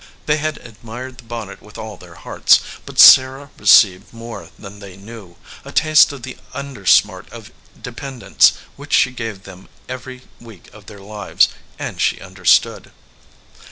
They 0.25 0.37
had 0.37 0.57
admired 0.65 1.19
the 1.19 1.25
bonnet 1.25 1.61
with 1.61 1.77
all 1.77 1.95
their 1.95 2.15
hearts. 2.15 2.59
But 2.87 2.97
Sarah 2.97 3.51
received 3.59 4.11
more 4.11 4.49
than 4.57 4.79
they 4.79 4.97
knew, 4.97 5.37
a 5.63 5.71
taste 5.71 6.11
of 6.11 6.23
the 6.23 6.39
undersmart 6.55 7.29
of 7.31 7.51
dependence 7.79 8.53
which 8.77 8.93
she 8.93 9.11
gave 9.11 9.43
them 9.43 9.69
every 9.87 10.23
week 10.39 10.73
of 10.73 10.87
their 10.87 11.01
lives, 11.01 11.49
and 11.77 12.01
she 12.01 12.19
under 12.19 12.45
stood. 12.45 12.91